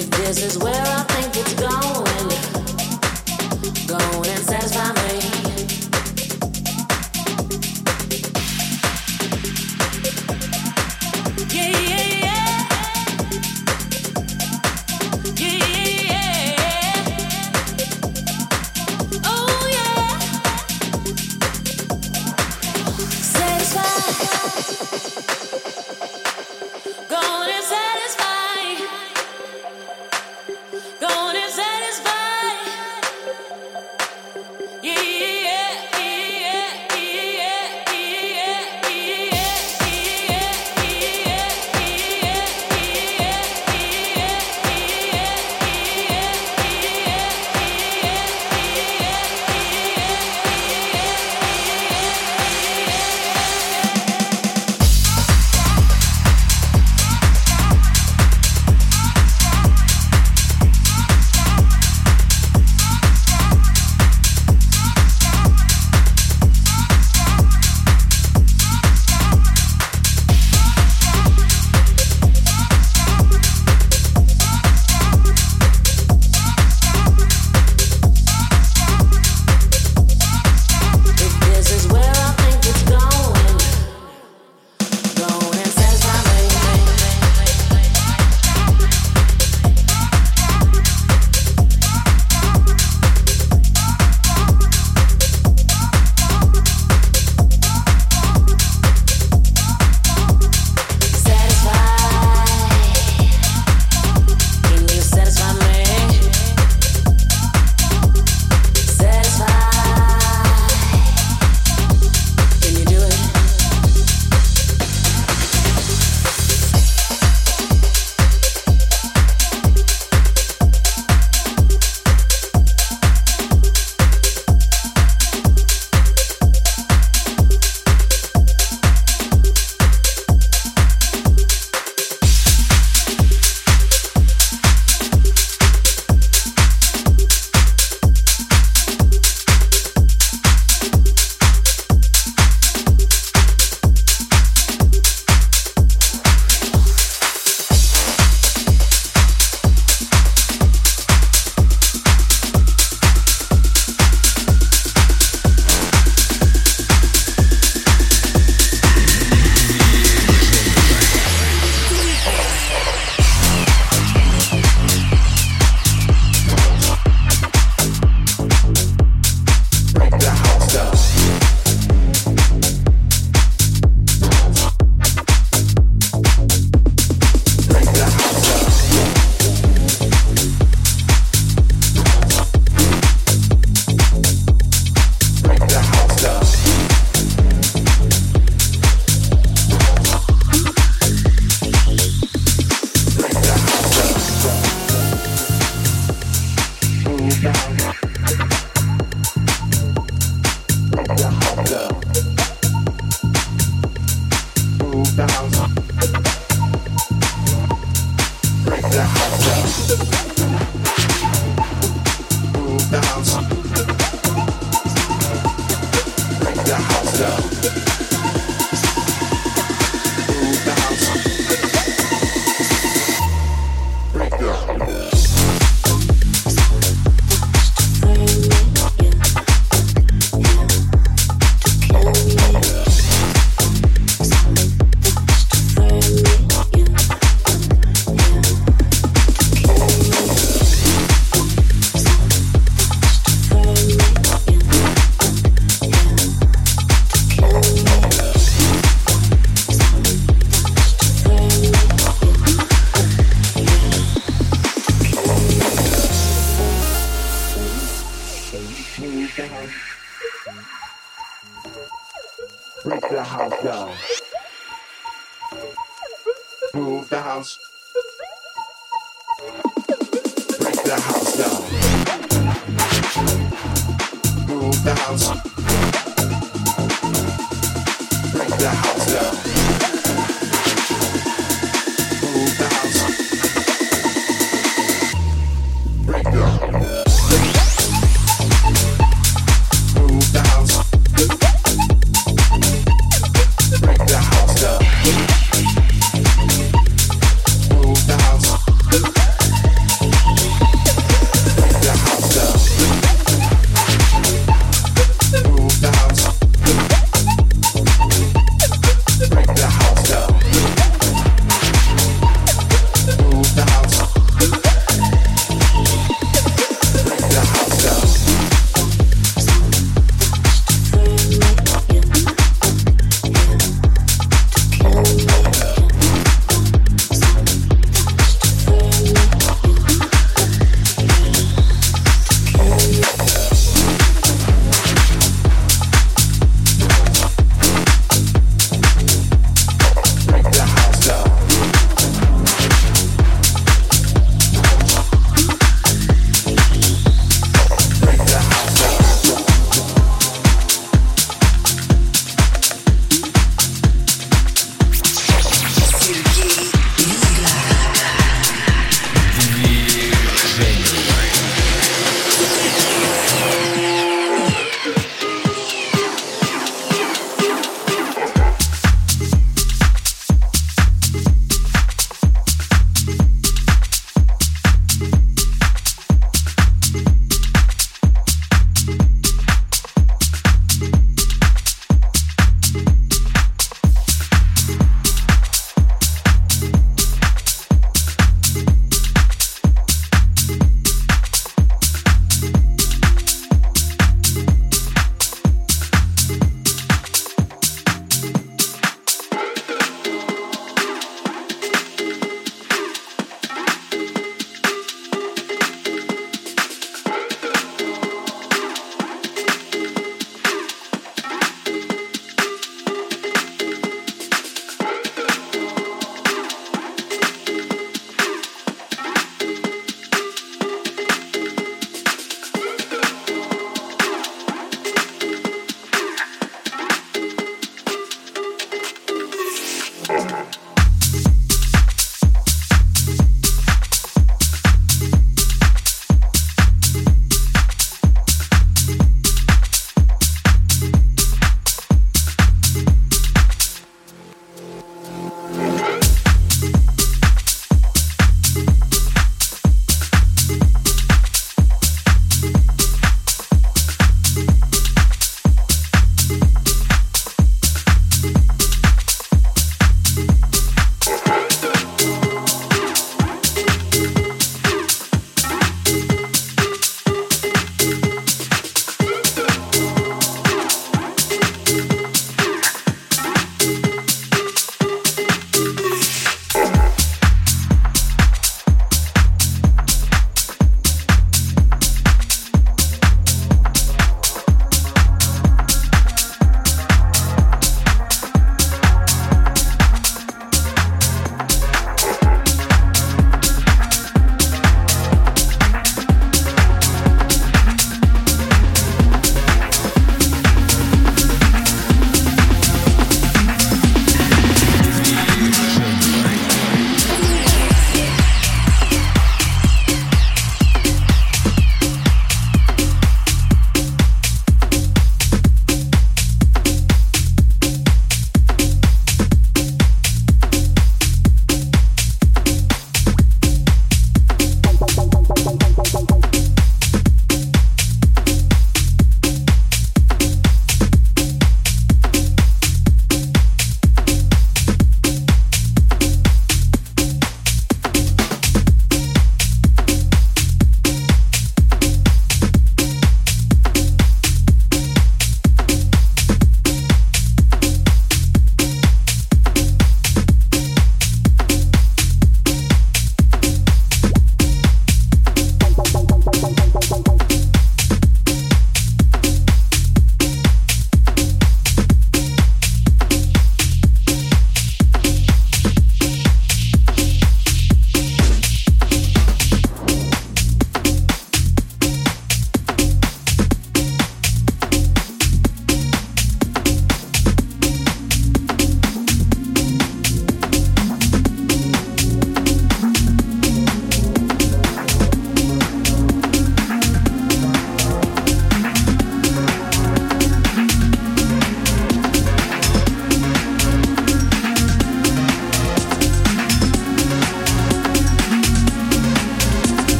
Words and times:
If 0.00 0.08
this 0.12 0.42
is 0.42 0.56
where 0.56 0.72
I 0.72 1.02
think 1.12 1.29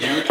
you 0.00 0.27